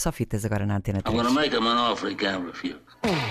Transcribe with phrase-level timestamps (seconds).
[0.00, 1.14] Só fitas agora na Antena I'm 3.
[1.14, 2.78] gonna make him an offer he can't refuse.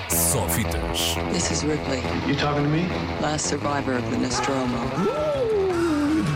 [0.07, 1.15] Só fitas.
[1.33, 2.85] This is Ripley, You talking to me?
[3.19, 4.77] last survivor of the Nostromo.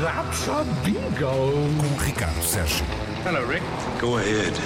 [0.02, 1.52] That's a bingo.
[1.78, 2.84] Com Ricardo Sérgio.
[3.24, 3.62] Hello, Rick.
[4.02, 4.58] Go ahead.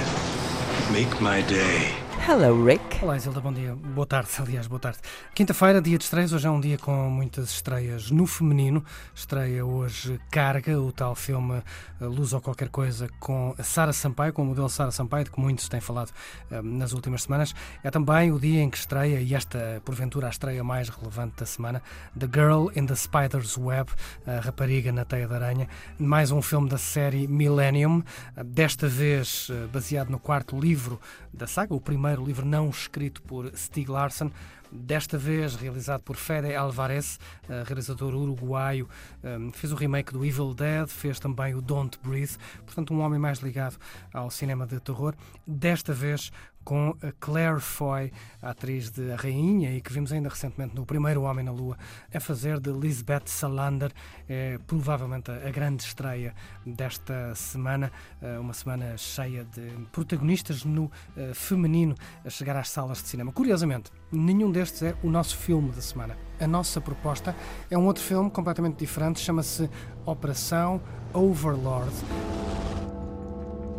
[0.93, 1.91] Make my day.
[2.29, 3.01] Hello, Rick.
[3.01, 3.73] Olá, Isilda, bom dia.
[3.73, 4.99] Boa tarde, aliás, boa tarde.
[5.33, 6.33] Quinta-feira, dia de estreias.
[6.33, 8.83] Hoje é um dia com muitas estreias no feminino.
[9.15, 11.63] Estreia hoje Carga, o tal filme
[12.01, 15.39] eh, Luz ou Qualquer Coisa, com Sara Sampaio, com o modelo Sara Sampaio, de que
[15.39, 16.11] muitos têm falado
[16.51, 17.55] eh, nas últimas semanas.
[17.81, 21.45] É também o dia em que estreia, e esta, porventura, a estreia mais relevante da
[21.45, 21.81] semana,
[22.19, 23.89] The Girl in the Spider's Web,
[24.25, 25.69] a rapariga na teia de aranha.
[25.97, 28.03] Mais um filme da série Millennium,
[28.35, 30.99] eh, desta vez baseado no quarto livro
[31.33, 34.31] da saga, o primeiro livro não escrito por Stieg Larsson,
[34.71, 38.87] desta vez realizado por Fede Alvarez, eh, realizador uruguaio,
[39.23, 43.19] eh, fez o remake do Evil Dead, fez também o Don't Breathe, portanto um homem
[43.19, 43.77] mais ligado
[44.13, 46.31] ao cinema de terror, desta vez
[46.67, 50.85] com a Claire Foy, a atriz de A Rainha, e que vimos ainda recentemente no
[50.85, 51.77] Primeiro Homem na Lua,
[52.13, 53.89] a fazer de Lisbeth Salander,
[54.27, 57.89] é provavelmente a grande estreia desta semana,
[58.21, 59.61] eh, uma semana cheia de
[59.93, 63.31] protagonistas no eh, feminino a chegar às salas de cinema.
[63.31, 66.17] Curiosamente, nenhum destes é o nosso filme da semana.
[66.37, 67.33] A nossa proposta
[67.71, 69.69] é um outro filme completamente diferente, chama-se
[70.05, 70.81] Operação
[71.13, 71.95] Overlord.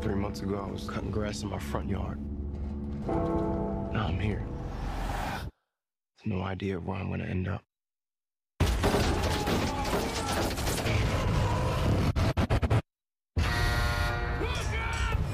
[0.00, 2.18] Three months ago, I was cutting grass in my front yard.
[3.08, 4.42] Now I'm here.
[6.26, 7.62] No idea where I'm gonna end up.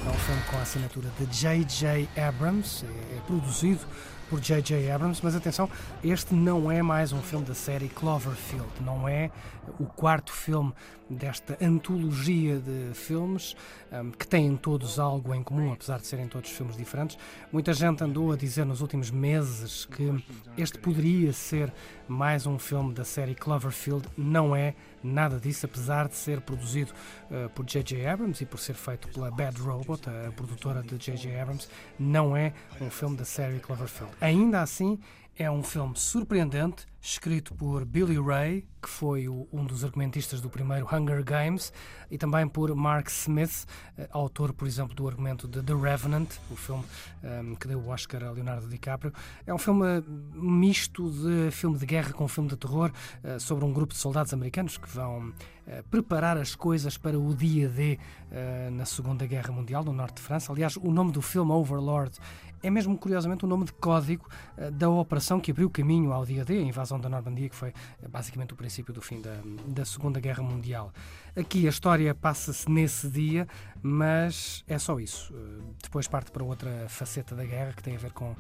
[0.05, 2.09] É um filme com a assinatura de J.J.
[2.17, 3.81] Abrams, é, é produzido
[4.29, 4.91] por J.J.
[4.91, 5.69] Abrams, mas atenção,
[6.03, 9.31] este não é mais um filme da série Cloverfield, não é
[9.79, 10.73] o quarto filme
[11.09, 13.55] desta antologia de filmes
[13.93, 17.19] hum, que têm todos algo em comum, apesar de serem todos filmes diferentes.
[17.53, 20.25] Muita gente andou a dizer nos últimos meses que
[20.57, 21.73] este poderia ser
[22.09, 26.93] mais um filme da série Cloverfield, não é nada disso, apesar de ser produzido
[27.31, 28.07] uh, por J.J.
[28.07, 31.39] Abrams e por ser feito pela Bad Robot, a produtora de J.J.
[31.39, 31.69] Abrams,
[31.99, 34.14] não é um filme da série Cloverfield.
[34.21, 34.99] Ainda assim,
[35.37, 40.87] é um filme surpreendente, escrito por Billy Ray, que foi um dos argumentistas do primeiro
[40.87, 41.73] Hunger Games,
[42.11, 46.57] e também por Mark Smith, eh, autor, por exemplo, do argumento de The Revenant, o
[46.57, 46.85] filme
[47.23, 49.13] ehm, que deu o Oscar a Leonardo DiCaprio.
[49.47, 50.03] É um filme eh,
[50.35, 52.93] misto de filme de guerra com filme de terror,
[53.23, 55.33] eh, sobre um grupo de soldados americanos que vão
[55.67, 57.99] eh, preparar as coisas para o dia D
[58.31, 60.53] eh, na Segunda Guerra Mundial, no norte de França.
[60.53, 62.19] Aliás, o nome do filme, Overlord,
[62.63, 64.27] é mesmo curiosamente o nome de código
[64.73, 68.09] da operação que abriu caminho ao dia D, a invasão da Normandia, que foi eh,
[68.09, 70.93] basicamente o princípio do fim da, da Segunda Guerra Mundial.
[71.35, 73.49] Aqui a história passa-se nesse dia,
[73.83, 75.35] mas é só isso.
[75.35, 78.37] Eh, Depois parte para outra faceta da guerra que tem a ver com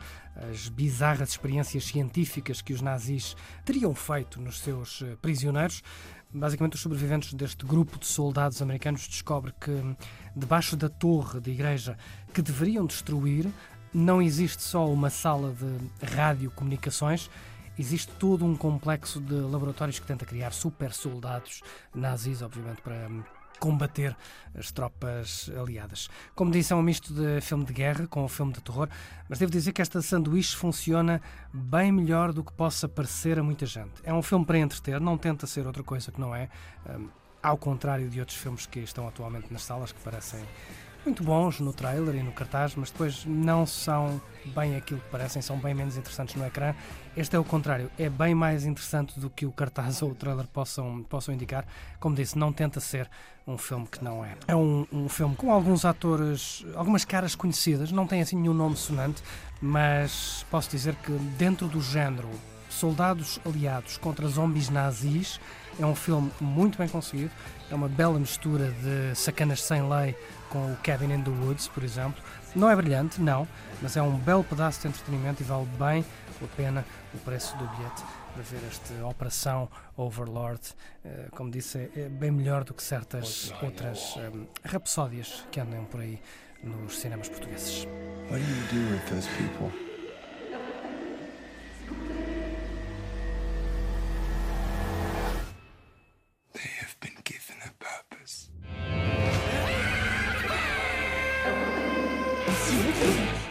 [0.51, 3.35] as bizarras experiências científicas que os nazis
[3.65, 5.83] teriam feito nos seus eh, prisioneiros.
[6.37, 9.71] Basicamente, os sobreviventes deste grupo de soldados americanos descobrem que
[10.35, 11.97] debaixo da torre de igreja
[12.33, 13.49] que deveriam destruir
[13.95, 17.31] não existe só uma sala de radiocomunicações,
[17.79, 21.63] existe todo um complexo de laboratórios que tenta criar super soldados
[21.95, 23.23] nazis, obviamente, para hum,
[23.59, 24.17] combater
[24.55, 26.09] as tropas aliadas.
[26.35, 28.89] Como disse, é um misto de filme de guerra com filme de terror,
[29.29, 31.23] mas devo dizer que esta sanduíche funciona
[31.53, 33.95] bem melhor do que possa parecer a muita gente.
[34.03, 36.49] É um filme para entreter, não tenta ser outra coisa que não é,
[36.89, 37.09] hum,
[37.43, 40.43] ao contrário de outros filmes que estão atualmente nas salas, que parecem
[41.05, 45.41] muito bons no trailer e no cartaz, mas depois não são bem aquilo que parecem,
[45.43, 46.75] são bem menos interessantes no ecrã.
[47.17, 50.47] Este é o contrário, é bem mais interessante do que o cartaz ou o trailer
[50.47, 51.67] possam, possam indicar.
[52.01, 53.09] Como disse, não tenta ser
[53.47, 54.35] um filme que não é.
[54.49, 58.77] É um, um filme com alguns atores, algumas caras conhecidas, não tem assim nenhum nome
[58.77, 59.23] sonante,
[59.61, 62.29] mas posso dizer que dentro do género
[62.75, 65.41] Soldados Aliados contra Zombies Nazis
[65.79, 67.31] é um filme muito bem conseguido,
[67.71, 70.17] é uma bela mistura de sacanas sem lei
[70.51, 72.23] com o Cabin in the Woods, por exemplo.
[72.55, 73.47] Não é brilhante, não,
[73.83, 76.05] mas é um belo pedaço de entretenimento e vale bem
[76.43, 76.85] a pena
[77.15, 78.03] o preço do bilhete
[78.35, 80.61] para ver esta Operação Overlord.
[81.05, 86.01] Eh, Como disse, é- bem melhor do que certas outras um, rapsódias que andam por
[86.01, 86.21] aí
[86.63, 87.87] nos cinemas portugueses.
[88.31, 89.84] What do you do with those people?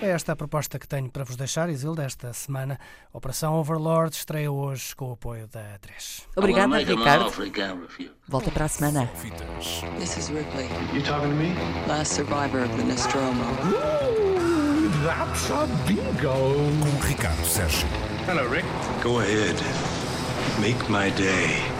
[0.01, 2.77] É esta a proposta que tenho para vos deixar, Isilda, esta semana.
[3.13, 6.27] Operação Overlord estreia hoje com o apoio da 3.
[6.35, 7.31] I'm Obrigada, Ricardo.
[8.27, 9.09] Volta para a semana.
[9.99, 11.53] This is Ripley, You talking to me?
[11.87, 13.43] last survivor of the Nostromo.
[15.03, 16.33] Pizza bingo.
[16.81, 17.87] Com Ricardo Sérgio.
[18.27, 18.65] Hello, Rick.
[19.03, 19.55] Go ahead.
[20.59, 21.72] Make my day.